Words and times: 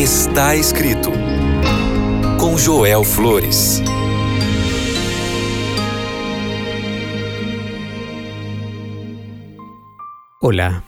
Está 0.00 0.56
escrito 0.56 1.10
com 2.40 2.56
Joel 2.56 3.04
Flores. 3.04 3.82
Olá, 10.40 10.82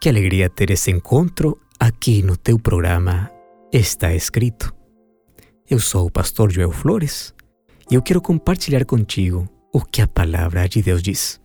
que 0.00 0.08
alegria 0.08 0.48
ter 0.48 0.70
esse 0.70 0.90
encontro 0.90 1.58
aqui 1.78 2.22
no 2.22 2.38
teu 2.38 2.58
programa 2.58 3.30
Está 3.70 4.14
Escrito. 4.14 4.74
Eu 5.68 5.78
sou 5.78 6.06
o 6.06 6.10
pastor 6.10 6.50
Joel 6.50 6.72
Flores 6.72 7.34
e 7.90 7.96
eu 7.96 8.02
quero 8.02 8.22
compartilhar 8.22 8.86
contigo 8.86 9.46
o 9.74 9.82
que 9.82 10.00
a 10.00 10.08
palavra 10.08 10.66
de 10.66 10.80
Deus 10.80 11.02
diz. 11.02 11.38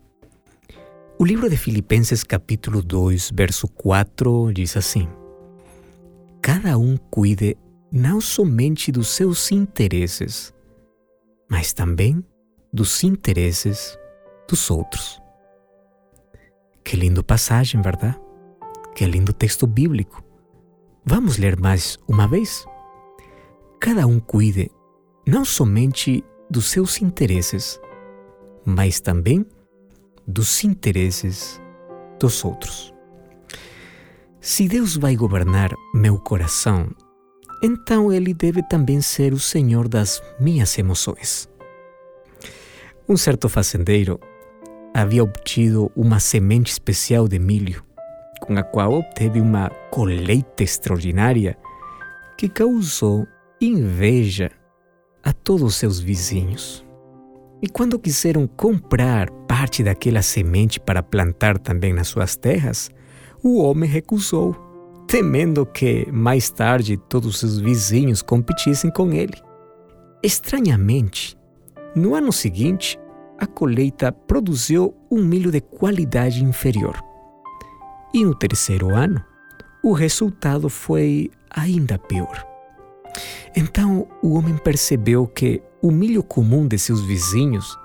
O 1.18 1.26
livro 1.26 1.50
de 1.50 1.58
Filipenses, 1.58 2.24
capítulo 2.24 2.82
2, 2.82 3.30
verso 3.34 3.68
4, 3.68 4.54
diz 4.54 4.74
assim: 4.74 5.06
Cada 6.44 6.76
um 6.76 6.98
cuide 6.98 7.56
não 7.90 8.20
somente 8.20 8.92
dos 8.92 9.08
seus 9.08 9.50
interesses, 9.50 10.52
mas 11.50 11.72
também 11.72 12.22
dos 12.70 13.02
interesses 13.02 13.98
dos 14.46 14.70
outros. 14.70 15.18
Que 16.84 16.96
lindo 16.96 17.24
passagem, 17.24 17.80
verdade? 17.80 18.20
Que 18.94 19.06
lindo 19.06 19.32
texto 19.32 19.66
bíblico. 19.66 20.22
Vamos 21.02 21.38
ler 21.38 21.58
mais 21.58 21.98
uma 22.06 22.28
vez? 22.28 22.66
Cada 23.80 24.06
um 24.06 24.20
cuide 24.20 24.70
não 25.26 25.46
somente 25.46 26.22
dos 26.50 26.66
seus 26.66 27.00
interesses, 27.00 27.80
mas 28.66 29.00
também 29.00 29.46
dos 30.28 30.62
interesses 30.62 31.58
dos 32.20 32.44
outros. 32.44 32.93
Se 34.44 34.68
Deus 34.68 34.94
vai 34.94 35.16
governar 35.16 35.70
meu 35.94 36.18
coração, 36.18 36.86
então 37.62 38.12
Ele 38.12 38.34
deve 38.34 38.62
também 38.62 39.00
ser 39.00 39.32
o 39.32 39.40
Senhor 39.40 39.88
das 39.88 40.22
minhas 40.38 40.76
emoções. 40.76 41.48
Um 43.08 43.16
certo 43.16 43.48
fazendeiro 43.48 44.20
havia 44.92 45.24
obtido 45.24 45.90
uma 45.96 46.20
semente 46.20 46.70
especial 46.70 47.26
de 47.26 47.38
milho, 47.38 47.82
com 48.42 48.54
a 48.58 48.62
qual 48.62 48.92
obteve 48.92 49.40
uma 49.40 49.70
colheita 49.90 50.62
extraordinária 50.62 51.56
que 52.36 52.46
causou 52.46 53.26
inveja 53.58 54.50
a 55.22 55.32
todos 55.32 55.62
os 55.62 55.76
seus 55.76 55.98
vizinhos. 55.98 56.84
E 57.62 57.66
quando 57.66 57.98
quiseram 57.98 58.46
comprar 58.46 59.30
parte 59.48 59.82
daquela 59.82 60.20
semente 60.20 60.78
para 60.78 61.02
plantar 61.02 61.56
também 61.56 61.94
nas 61.94 62.08
suas 62.08 62.36
terras, 62.36 62.90
o 63.44 63.58
homem 63.58 63.88
recusou, 63.88 64.56
temendo 65.06 65.66
que 65.66 66.10
mais 66.10 66.48
tarde 66.48 66.96
todos 66.96 67.42
os 67.42 67.58
vizinhos 67.58 68.22
competissem 68.22 68.90
com 68.90 69.12
ele. 69.12 69.36
Estranhamente, 70.22 71.36
no 71.94 72.14
ano 72.14 72.32
seguinte, 72.32 72.98
a 73.38 73.46
colheita 73.46 74.10
produziu 74.10 74.94
um 75.10 75.22
milho 75.22 75.50
de 75.52 75.60
qualidade 75.60 76.42
inferior. 76.42 76.98
E 78.14 78.24
no 78.24 78.34
terceiro 78.34 78.94
ano, 78.94 79.22
o 79.82 79.92
resultado 79.92 80.70
foi 80.70 81.30
ainda 81.50 81.98
pior. 81.98 82.46
Então 83.54 84.08
o 84.22 84.38
homem 84.38 84.56
percebeu 84.56 85.26
que 85.26 85.62
o 85.82 85.90
milho 85.90 86.22
comum 86.22 86.66
de 86.66 86.78
seus 86.78 87.02
vizinhos 87.02 87.76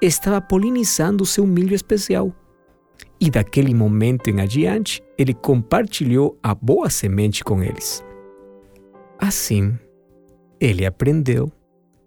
estava 0.00 0.40
polinizando 0.40 1.26
seu 1.26 1.46
milho 1.46 1.74
especial. 1.74 2.32
E 3.22 3.30
daquele 3.30 3.72
momento 3.72 4.28
em 4.28 4.40
adiante, 4.40 5.00
ele 5.16 5.32
compartilhou 5.32 6.36
a 6.42 6.56
boa 6.56 6.90
semente 6.90 7.44
com 7.44 7.62
eles. 7.62 8.04
Assim, 9.16 9.78
ele 10.60 10.84
aprendeu 10.84 11.52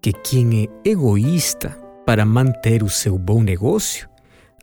que 0.01 0.11
quem 0.11 0.65
é 0.65 0.89
egoísta 0.89 1.69
para 2.05 2.25
manter 2.25 2.83
o 2.83 2.89
seu 2.89 3.17
bom 3.17 3.41
negócio 3.41 4.09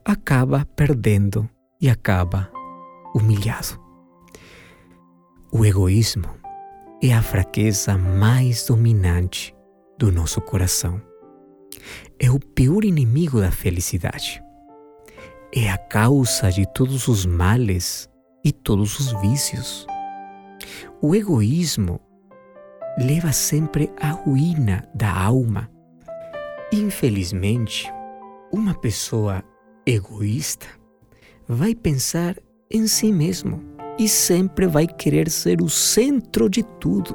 acaba 0.04 0.66
perdendo 0.76 1.48
e 1.80 1.88
acaba 1.88 2.50
humilhado. 3.14 3.80
O 5.50 5.64
egoísmo 5.64 6.28
é 7.02 7.14
a 7.14 7.22
fraqueza 7.22 7.96
mais 7.96 8.66
dominante 8.66 9.54
do 9.98 10.12
nosso 10.12 10.38
coração. 10.42 11.00
É 12.18 12.30
o 12.30 12.38
pior 12.38 12.84
inimigo 12.84 13.40
da 13.40 13.50
felicidade. 13.50 14.42
É 15.54 15.68
a 15.68 15.76
causa 15.76 16.50
de 16.50 16.64
todos 16.64 17.08
os 17.08 17.26
males 17.26 18.08
e 18.42 18.50
todos 18.50 18.98
os 18.98 19.12
vícios. 19.20 19.86
O 21.02 21.14
egoísmo 21.14 22.00
leva 22.98 23.32
sempre 23.32 23.92
à 24.00 24.12
ruína 24.12 24.88
da 24.94 25.12
alma. 25.12 25.70
Infelizmente, 26.72 27.86
uma 28.50 28.72
pessoa 28.72 29.44
egoísta 29.84 30.66
vai 31.46 31.74
pensar 31.74 32.34
em 32.70 32.86
si 32.86 33.12
mesmo 33.12 33.62
e 33.98 34.08
sempre 34.08 34.66
vai 34.66 34.86
querer 34.86 35.28
ser 35.28 35.60
o 35.60 35.68
centro 35.68 36.48
de 36.48 36.62
tudo. 36.80 37.14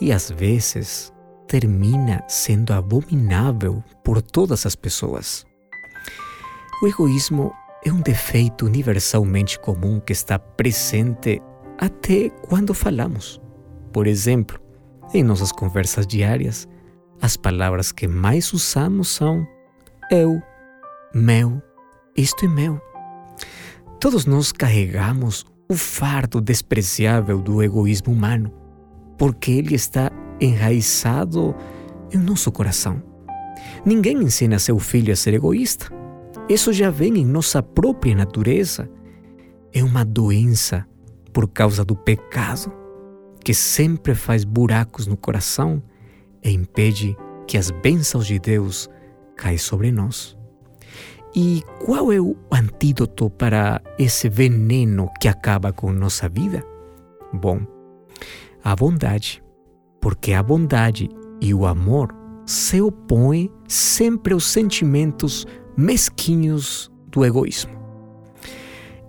E 0.00 0.10
às 0.10 0.32
vezes 0.32 1.12
termina 1.46 2.24
sendo 2.26 2.72
abominável 2.72 3.84
por 4.02 4.20
todas 4.20 4.66
as 4.66 4.74
pessoas. 4.74 5.48
O 6.82 6.86
egoísmo 6.86 7.52
é 7.84 7.92
um 7.92 8.00
defeito 8.00 8.64
universalmente 8.64 9.60
comum 9.60 10.00
que 10.00 10.14
está 10.14 10.38
presente 10.38 11.42
até 11.78 12.30
quando 12.30 12.72
falamos. 12.72 13.38
Por 13.92 14.06
exemplo, 14.06 14.58
em 15.12 15.22
nossas 15.22 15.52
conversas 15.52 16.06
diárias, 16.06 16.66
as 17.20 17.36
palavras 17.36 17.92
que 17.92 18.08
mais 18.08 18.50
usamos 18.54 19.08
são 19.08 19.46
eu, 20.10 20.40
meu, 21.14 21.60
isto 22.16 22.46
é 22.46 22.48
meu. 22.48 22.80
Todos 24.00 24.24
nós 24.24 24.50
carregamos 24.50 25.44
o 25.68 25.74
fardo 25.74 26.40
despreciável 26.40 27.42
do 27.42 27.62
egoísmo 27.62 28.10
humano, 28.10 28.50
porque 29.18 29.50
ele 29.50 29.74
está 29.74 30.10
enraizado 30.40 31.54
em 32.10 32.16
nosso 32.16 32.50
coração. 32.50 33.02
Ninguém 33.84 34.16
ensina 34.22 34.58
seu 34.58 34.78
filho 34.78 35.12
a 35.12 35.16
ser 35.16 35.34
egoísta. 35.34 35.99
Isso 36.50 36.72
já 36.72 36.90
vem 36.90 37.16
em 37.16 37.24
nossa 37.24 37.62
própria 37.62 38.12
natureza. 38.12 38.90
É 39.72 39.84
uma 39.84 40.04
doença 40.04 40.84
por 41.32 41.46
causa 41.46 41.84
do 41.84 41.94
pecado 41.94 42.72
que 43.44 43.54
sempre 43.54 44.16
faz 44.16 44.42
buracos 44.42 45.06
no 45.06 45.16
coração 45.16 45.80
e 46.42 46.50
impede 46.50 47.16
que 47.46 47.56
as 47.56 47.70
bênçãos 47.70 48.26
de 48.26 48.40
Deus 48.40 48.90
caem 49.36 49.58
sobre 49.58 49.92
nós. 49.92 50.36
E 51.36 51.62
qual 51.84 52.12
é 52.12 52.20
o 52.20 52.36
antídoto 52.50 53.30
para 53.30 53.80
esse 53.96 54.28
veneno 54.28 55.08
que 55.20 55.28
acaba 55.28 55.72
com 55.72 55.92
nossa 55.92 56.28
vida? 56.28 56.64
Bom, 57.32 57.60
a 58.64 58.74
bondade, 58.74 59.40
porque 60.00 60.32
a 60.32 60.42
bondade 60.42 61.08
e 61.40 61.54
o 61.54 61.64
amor 61.64 62.12
se 62.44 62.80
opõem 62.80 63.48
sempre 63.68 64.34
aos 64.34 64.46
sentimentos 64.46 65.46
mesquinhos 65.76 66.90
do 67.08 67.24
egoísmo. 67.24 67.72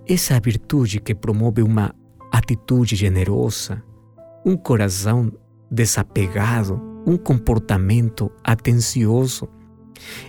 Essa 0.07 0.39
virtude 0.39 0.99
que 0.99 1.15
promove 1.15 1.61
uma 1.61 1.93
atitude 2.31 2.95
generosa, 2.95 3.83
um 4.45 4.57
coração 4.57 5.31
desapegado, 5.69 6.81
um 7.05 7.17
comportamento 7.17 8.31
atencioso, 8.43 9.47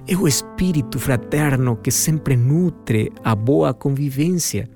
é 0.07 0.15
o 0.17 0.29
espírito 0.29 0.99
fraterno 0.99 1.77
que 1.77 1.91
sempre 1.91 2.37
nutre 2.37 3.11
a 3.25 3.35
boa 3.35 3.73
convivência. 3.73 4.69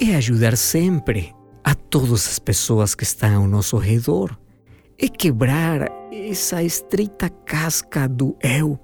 É 0.00 0.14
ajudar 0.16 0.56
sempre 0.56 1.34
a 1.64 1.74
todas 1.74 2.26
as 2.28 2.38
pessoas 2.38 2.94
que 2.94 3.04
estão 3.04 3.42
ao 3.42 3.48
nosso 3.48 3.76
redor. 3.76 4.36
É 4.98 5.08
quebrar 5.08 5.88
essa 6.12 6.62
estreita 6.62 7.28
casca 7.28 8.08
do 8.08 8.36
eu. 8.40 8.78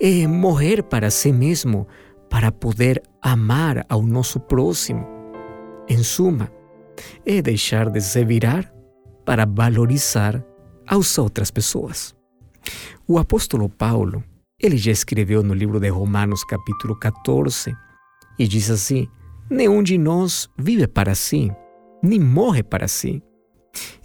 É 0.00 0.26
morrer 0.26 0.82
para 0.82 1.10
si 1.10 1.32
mesmo 1.32 1.86
para 2.30 2.52
poder 2.52 3.02
amar 3.22 3.84
ao 3.88 4.02
nosso 4.02 4.38
próximo. 4.40 5.06
Em 5.88 6.02
suma, 6.02 6.50
é 7.24 7.40
deixar 7.40 7.90
de 7.90 8.00
se 8.00 8.24
virar 8.24 8.72
para 9.24 9.46
valorizar 9.46 10.44
as 10.86 11.18
outras 11.18 11.50
pessoas. 11.50 12.14
O 13.06 13.18
apóstolo 13.18 13.68
Paulo, 13.68 14.22
ele 14.60 14.76
já 14.76 14.90
escreveu 14.90 15.42
no 15.42 15.54
livro 15.54 15.80
de 15.80 15.88
Romanos, 15.88 16.44
capítulo 16.44 16.96
14, 16.98 17.74
e 18.38 18.46
diz 18.46 18.70
assim: 18.70 19.08
Nenhum 19.50 19.82
de 19.82 19.96
nós 19.96 20.48
vive 20.58 20.86
para 20.86 21.14
si, 21.14 21.50
nem 22.02 22.20
morre 22.20 22.62
para 22.62 22.88
si. 22.88 23.22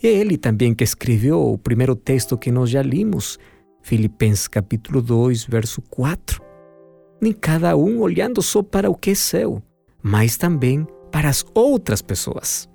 É 0.02 0.08
ele 0.08 0.38
também 0.38 0.74
que 0.74 0.84
escreveu 0.84 1.42
o 1.42 1.58
primeiro 1.58 1.96
texto 1.96 2.38
que 2.38 2.52
nós 2.52 2.70
já 2.70 2.82
limos, 2.82 3.40
Filipenses 3.84 4.48
capítulo 4.48 5.02
2, 5.02 5.44
verso 5.44 5.82
4. 5.82 6.42
Nem 7.22 7.34
cada 7.34 7.76
um 7.76 8.00
olhando 8.00 8.42
só 8.42 8.64
para 8.64 8.90
o 8.90 8.96
que 8.96 9.12
é 9.12 9.16
seu, 9.16 9.62
mas 10.02 10.38
também 10.38 10.88
para 11.12 11.30
as 11.30 11.46
outras 11.54 12.02
pessoas. 12.02 12.68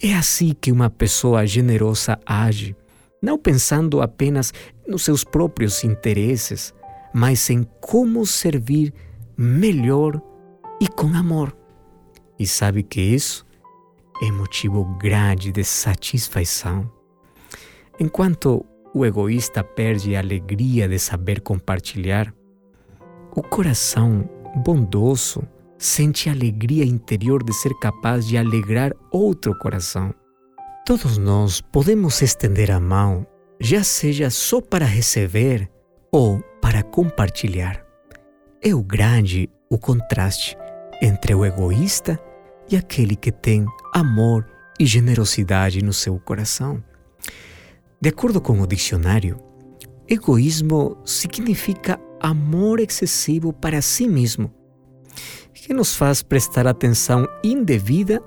É 0.00 0.14
assim 0.14 0.54
que 0.58 0.70
uma 0.70 0.88
pessoa 0.88 1.44
generosa 1.44 2.18
age, 2.24 2.74
não 3.20 3.36
pensando 3.36 4.00
apenas 4.00 4.54
nos 4.86 5.02
seus 5.02 5.24
próprios 5.24 5.82
interesses, 5.82 6.72
mas 7.12 7.50
em 7.50 7.64
como 7.80 8.24
servir 8.24 8.94
melhor 9.36 10.20
e 10.80 10.86
com 10.86 11.08
amor. 11.14 11.56
E 12.38 12.46
sabe 12.46 12.84
que 12.84 13.00
isso 13.00 13.44
é 14.22 14.30
motivo 14.30 14.84
grande 14.98 15.50
de 15.50 15.64
satisfação. 15.64 16.88
Enquanto 17.98 18.64
o 18.94 19.04
egoísta 19.06 19.64
perde 19.64 20.14
a 20.14 20.20
alegria 20.20 20.88
de 20.88 20.98
saber 20.98 21.40
compartilhar, 21.40 22.32
o 23.34 23.42
coração 23.42 24.28
bondoso 24.56 25.42
sente 25.78 26.28
a 26.28 26.32
alegria 26.32 26.84
interior 26.84 27.42
de 27.42 27.52
ser 27.52 27.72
capaz 27.80 28.26
de 28.26 28.36
alegrar 28.36 28.92
outro 29.10 29.58
coração. 29.58 30.14
Todos 30.84 31.16
nós 31.16 31.60
podemos 31.60 32.20
estender 32.20 32.70
a 32.70 32.78
mão, 32.78 33.26
já 33.58 33.82
seja 33.82 34.28
só 34.30 34.60
para 34.60 34.84
receber 34.84 35.70
ou 36.10 36.40
para 36.60 36.82
compartilhar. 36.82 37.84
É 38.60 38.74
o 38.74 38.82
grande 38.82 39.48
o 39.70 39.78
contraste 39.78 40.56
entre 41.00 41.34
o 41.34 41.44
egoísta 41.44 42.20
e 42.70 42.76
aquele 42.76 43.16
que 43.16 43.32
tem 43.32 43.66
amor 43.94 44.46
e 44.78 44.86
generosidade 44.86 45.82
no 45.82 45.92
seu 45.92 46.18
coração. 46.18 46.82
De 48.02 48.08
acordo 48.08 48.40
com 48.40 48.60
o 48.60 48.66
dicionário, 48.66 49.38
egoísmo 50.08 50.96
significa 51.04 52.00
amor 52.20 52.80
excessivo 52.80 53.52
para 53.52 53.80
si 53.80 54.08
mesmo 54.08 54.52
que 55.54 55.72
nos 55.72 55.94
faz 55.94 56.20
prestar 56.20 56.66
atenção 56.66 57.24
indevida 57.44 58.20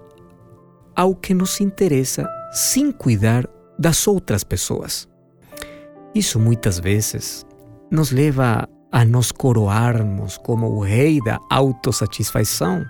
ao 0.96 1.14
que 1.14 1.34
nos 1.34 1.60
interessa 1.60 2.26
sem 2.54 2.90
cuidar 2.90 3.46
das 3.78 4.08
outras 4.08 4.46
pessoas. 4.46 5.10
Isso 6.16 6.40
muitas 6.40 6.80
vezes 6.80 7.46
nos 7.92 8.12
leva 8.12 8.70
a 8.94 9.04
nos 9.04 9.30
coroarmos 9.30 10.38
como 10.38 10.68
o 10.68 10.80
rei 10.80 11.20
da 11.22 11.38
autossatisfação, 11.52 12.86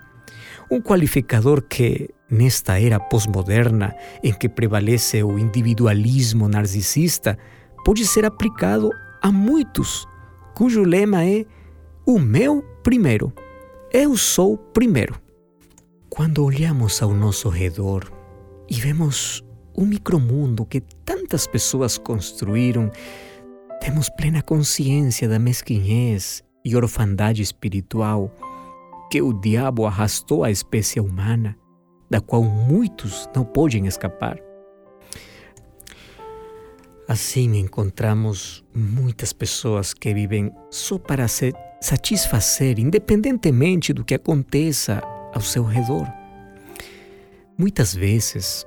um 0.71 0.81
qualificador 0.81 1.61
que, 1.61 2.09
nesta 2.29 2.79
era 2.79 2.99
pós-moderna 2.99 3.95
em 4.23 4.33
que 4.33 4.49
prevalece 4.49 5.23
o 5.23 5.37
individualismo 5.37 6.47
narcisista, 6.47 7.37
pode 7.83 8.05
ser 8.05 8.25
aplicado 8.25 8.89
a 9.21 9.31
muitos 9.31 10.07
cujo 10.55 10.83
lema 10.83 11.25
é 11.25 11.45
o 12.05 12.17
meu 12.17 12.63
primeiro. 12.81 13.31
Eu 13.91 14.15
sou 14.15 14.57
primeiro. 14.57 15.19
Quando 16.09 16.45
olhamos 16.45 17.01
ao 17.01 17.13
nosso 17.13 17.49
redor 17.49 18.09
e 18.69 18.75
vemos 18.75 19.43
o 19.73 19.85
micromundo 19.85 20.65
que 20.65 20.79
tantas 21.03 21.45
pessoas 21.45 21.97
construíram, 21.97 22.89
temos 23.81 24.09
plena 24.09 24.41
consciência 24.41 25.27
da 25.27 25.37
mesquinhez 25.37 26.41
e 26.63 26.75
orfandade 26.75 27.41
espiritual 27.41 28.31
que 29.09 29.21
o 29.21 29.33
diabo 29.33 29.85
arrastou 29.85 30.43
à 30.43 30.51
espécie 30.51 30.99
humana, 30.99 31.57
da 32.09 32.21
qual 32.21 32.43
muitos 32.43 33.29
não 33.35 33.43
podem 33.43 33.87
escapar. 33.87 34.37
Assim 37.07 37.57
encontramos 37.57 38.65
muitas 38.73 39.31
pessoas 39.31 39.93
que 39.93 40.13
vivem 40.13 40.51
só 40.71 40.97
para 40.97 41.27
se 41.27 41.53
satisfazer, 41.79 42.79
independentemente 42.79 43.93
do 43.93 44.03
que 44.03 44.15
aconteça 44.15 45.01
ao 45.33 45.41
seu 45.41 45.63
redor. 45.63 46.11
Muitas 47.57 47.93
vezes, 47.93 48.65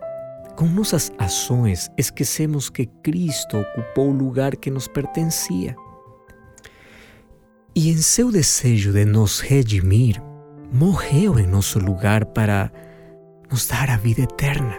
com 0.57 0.67
nossas 0.67 1.11
ações, 1.19 1.91
esquecemos 1.99 2.71
que 2.71 2.87
Cristo 3.03 3.59
ocupou 3.59 4.11
o 4.11 4.17
lugar 4.17 4.57
que 4.57 4.71
nos 4.71 4.87
pertencia. 4.87 5.77
E 7.75 7.91
em 7.91 7.97
seu 7.97 8.31
desejo 8.31 8.93
de 8.93 9.05
nos 9.05 9.41
redimir, 9.41 10.23
morreu 10.73 11.39
em 11.39 11.47
nosso 11.47 11.79
lugar 11.79 12.25
para 12.27 12.71
nos 13.51 13.67
dar 13.67 13.91
a 13.91 13.97
vida 13.97 14.23
eterna. 14.23 14.77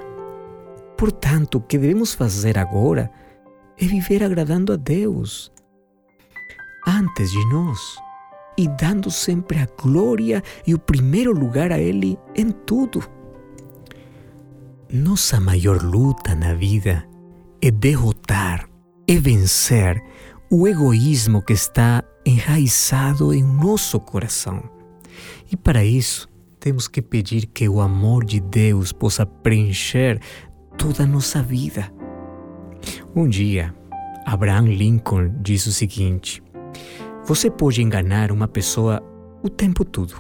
Portanto, 0.98 1.56
o 1.56 1.62
que 1.62 1.78
devemos 1.78 2.14
fazer 2.14 2.58
agora 2.58 3.10
é 3.80 3.86
viver 3.86 4.24
agradando 4.24 4.74
a 4.74 4.76
Deus 4.76 5.52
antes 6.88 7.32
de 7.32 7.46
nós 7.50 7.98
e 8.58 8.68
dando 8.68 9.10
sempre 9.10 9.60
a 9.60 9.68
glória 9.82 10.44
e 10.68 10.74
o 10.74 10.80
primeiro 10.80 11.32
lugar 11.32 11.72
a 11.72 11.80
Ele 11.80 12.18
em 12.36 12.52
tudo. 12.52 13.04
Nossa 14.92 15.40
maior 15.40 15.82
luta 15.82 16.36
na 16.36 16.54
vida 16.54 17.08
é 17.62 17.72
derrotar, 17.72 18.68
é 19.08 19.16
vencer 19.16 20.02
o 20.52 20.68
egoísmo 20.68 21.42
que 21.42 21.54
está 21.54 22.04
enraizado 22.26 23.34
em 23.34 23.44
nosso 23.44 24.00
coração. 24.00 24.79
E 25.52 25.58
para 25.58 25.84
isso, 25.84 26.28
temos 26.60 26.88
que 26.88 27.02
pedir 27.02 27.46
que 27.48 27.68
o 27.70 27.82
amor 27.82 28.26
de 28.26 28.40
Deus 28.40 28.92
possa 28.92 29.26
preencher 29.26 30.20
toda 30.78 31.04
a 31.04 31.08
nossa 31.08 31.42
vida 31.42 31.92
um 33.16 33.28
dia, 33.28 33.74
Abraham 34.26 34.68
Lincoln 34.68 35.34
disse 35.42 35.70
o 35.70 35.72
seguinte: 35.72 36.44
Você 37.26 37.50
pode 37.50 37.82
enganar 37.82 38.32
uma 38.32 38.48
pessoa 38.48 39.02
o 39.44 39.50
tempo 39.50 39.84
todo. 39.84 40.16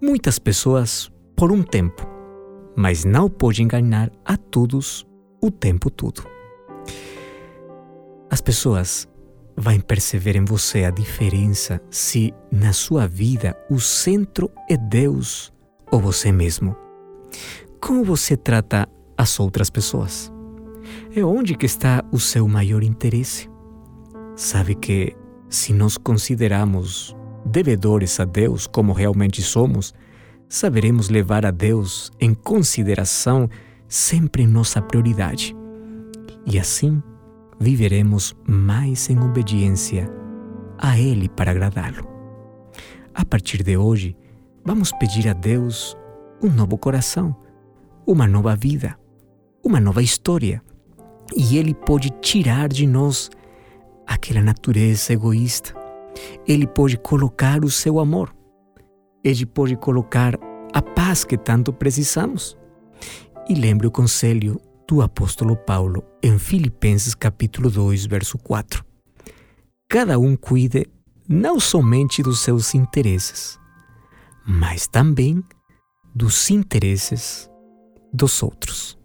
Muitas 0.00 0.38
pessoas 0.38 1.10
por 1.34 1.50
um 1.50 1.62
tempo, 1.62 2.06
mas 2.76 3.04
não 3.04 3.28
pode 3.28 3.62
enganar 3.62 4.10
a 4.24 4.36
todos 4.36 5.06
o 5.42 5.50
tempo 5.50 5.90
todo. 5.90 6.22
As 8.30 8.40
pessoas 8.40 9.08
vão 9.56 9.80
perceber 9.80 10.36
em 10.36 10.44
você 10.44 10.84
a 10.84 10.90
diferença 10.90 11.80
se 11.90 12.34
na 12.52 12.72
sua 12.72 13.06
vida 13.06 13.56
o 13.70 13.80
centro 13.80 14.50
é 14.68 14.76
Deus 14.76 15.52
ou 15.90 16.00
você 16.00 16.30
mesmo. 16.30 16.76
Como 17.80 18.04
você 18.04 18.36
trata 18.36 18.88
as 19.16 19.40
outras 19.40 19.70
pessoas? 19.70 20.32
é 21.14 21.24
onde 21.24 21.54
que 21.54 21.66
está 21.66 22.04
o 22.12 22.18
seu 22.20 22.46
maior 22.46 22.82
interesse. 22.82 23.48
Sabe 24.34 24.74
que 24.74 25.16
se 25.48 25.72
nos 25.72 25.96
consideramos 25.96 27.16
devedores 27.44 28.20
a 28.20 28.24
Deus 28.24 28.66
como 28.66 28.92
realmente 28.92 29.40
somos, 29.40 29.94
saberemos 30.48 31.08
levar 31.08 31.46
a 31.46 31.50
Deus 31.50 32.10
em 32.20 32.34
consideração 32.34 33.48
sempre 33.88 34.46
nossa 34.46 34.82
prioridade. 34.82 35.56
E 36.44 36.58
assim 36.58 37.02
viveremos 37.58 38.34
mais 38.46 39.08
em 39.08 39.18
obediência 39.18 40.08
a 40.78 40.98
Ele 40.98 41.28
para 41.28 41.50
agradá-lo. 41.50 42.06
A 43.14 43.24
partir 43.24 43.62
de 43.62 43.76
hoje, 43.76 44.16
vamos 44.64 44.92
pedir 44.92 45.28
a 45.28 45.32
Deus 45.32 45.96
um 46.42 46.50
novo 46.50 46.76
coração, 46.76 47.34
uma 48.06 48.26
nova 48.26 48.54
vida, 48.54 48.98
uma 49.64 49.80
nova 49.80 50.02
história 50.02 50.62
e 51.34 51.56
Ele 51.56 51.74
pode 51.74 52.10
tirar 52.20 52.68
de 52.68 52.86
nós 52.86 53.30
aquela 54.06 54.40
natureza 54.40 55.12
egoísta. 55.12 55.74
Ele 56.46 56.66
pode 56.66 56.96
colocar 56.96 57.64
o 57.64 57.70
seu 57.70 57.98
amor. 57.98 58.34
Ele 59.24 59.44
pode 59.44 59.76
colocar 59.76 60.38
a 60.72 60.82
paz 60.82 61.24
que 61.24 61.36
tanto 61.36 61.72
precisamos. 61.72 62.56
E 63.48 63.54
lembre 63.54 63.86
o 63.86 63.90
conselho 63.90 64.60
do 64.88 65.02
apóstolo 65.02 65.56
Paulo 65.56 66.04
em 66.22 66.38
Filipenses 66.38 67.14
capítulo 67.14 67.70
2, 67.70 68.06
verso 68.06 68.38
4. 68.38 68.84
Cada 69.88 70.18
um 70.18 70.36
cuide 70.36 70.86
não 71.28 71.58
somente 71.58 72.22
dos 72.22 72.40
seus 72.40 72.74
interesses, 72.74 73.58
mas 74.46 74.86
também 74.86 75.42
dos 76.14 76.50
interesses 76.50 77.50
dos 78.12 78.42
outros. 78.42 78.96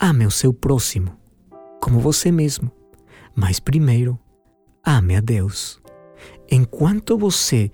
Ame 0.00 0.26
o 0.26 0.30
seu 0.30 0.52
próximo 0.52 1.16
como 1.80 2.00
você 2.00 2.32
mesmo, 2.32 2.70
mas 3.36 3.60
primeiro, 3.60 4.18
ame 4.84 5.16
a 5.16 5.20
Deus. 5.20 5.80
Enquanto 6.50 7.16
você 7.16 7.70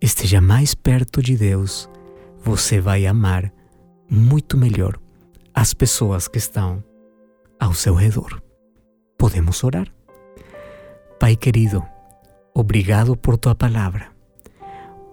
esteja 0.00 0.40
mais 0.40 0.74
perto 0.74 1.22
de 1.22 1.36
Deus, 1.36 1.88
você 2.42 2.80
vai 2.80 3.06
amar 3.06 3.52
muito 4.10 4.56
melhor 4.56 4.98
as 5.60 5.74
pessoas 5.74 6.26
que 6.26 6.38
estão 6.38 6.82
ao 7.60 7.74
seu 7.74 7.94
redor. 7.94 8.42
Podemos 9.18 9.62
orar? 9.62 9.86
Pai 11.18 11.36
querido, 11.36 11.84
obrigado 12.54 13.14
por 13.14 13.36
tua 13.36 13.54
palavra. 13.54 14.10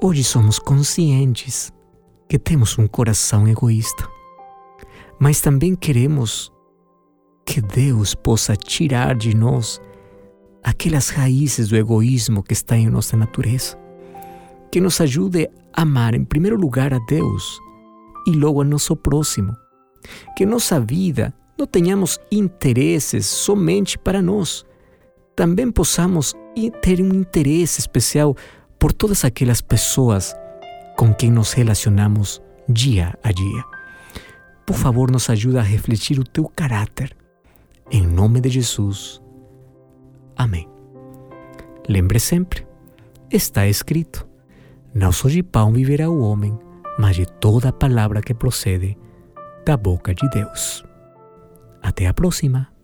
Hoje 0.01 0.23
somos 0.23 0.57
conscientes 0.57 1.71
que 2.29 2.39
temos 2.39 2.77
um 2.77 2.87
coração 2.87 3.47
egoísta 3.47 4.07
mas 5.19 5.41
também 5.41 5.75
queremos 5.75 6.51
que 7.45 7.59
Deus 7.59 8.13
possa 8.13 8.55
tirar 8.55 9.15
de 9.15 9.35
nós 9.35 9.81
aquelas 10.63 11.09
raízes 11.09 11.69
do 11.69 11.75
egoísmo 11.75 12.43
que 12.43 12.53
está 12.53 12.77
em 12.77 12.87
nossa 12.87 13.17
natureza. 13.17 13.77
Que 14.71 14.79
nos 14.79 15.01
ajude 15.01 15.49
a 15.73 15.81
amar 15.81 16.13
em 16.13 16.23
primeiro 16.23 16.57
lugar 16.57 16.93
a 16.93 16.99
Deus 16.99 17.59
e 18.27 18.31
logo 18.31 18.61
a 18.61 18.65
nosso 18.65 18.95
próximo, 18.95 19.55
Que 20.35 20.45
nossa 20.45 20.79
vida 20.79 21.33
não 21.57 21.65
tenhamos 21.65 22.19
interesses 22.31 23.25
somente 23.25 23.97
para 23.97 24.21
nós. 24.21 24.65
Também 25.35 25.71
possamos 25.71 26.33
ter 26.81 27.01
um 27.01 27.13
interesse 27.13 27.79
especial 27.79 28.35
por 28.79 28.93
todas 28.93 29.25
aquelas 29.25 29.61
pessoas 29.61 30.35
com 30.95 31.13
quem 31.13 31.31
nos 31.31 31.53
relacionamos 31.53 32.41
dia 32.67 33.17
a 33.23 33.31
dia. 33.31 33.63
Por 34.65 34.75
favor, 34.75 35.09
nos 35.09 35.29
ajuda 35.29 35.59
a 35.59 35.63
refletir 35.63 36.19
o 36.19 36.23
teu 36.23 36.45
caráter. 36.45 37.15
Em 37.89 38.05
nome 38.05 38.41
de 38.41 38.49
Jesus. 38.49 39.21
Amém. 40.35 40.67
Lembre 41.87 42.19
sempre, 42.19 42.67
está 43.31 43.67
escrito: 43.67 44.27
não 44.93 45.11
só 45.11 45.29
de 45.29 45.41
pão 45.41 45.71
viverá 45.71 46.09
o 46.09 46.19
homem, 46.19 46.57
mas 46.99 47.15
de 47.15 47.25
toda 47.25 47.71
palavra 47.71 48.21
que 48.21 48.33
procede 48.33 48.97
da 49.67 49.75
boca 49.75 50.13
de 50.15 50.29
Deus. 50.29 50.81
Até 51.81 52.07
a 52.07 52.13
próxima! 52.13 52.76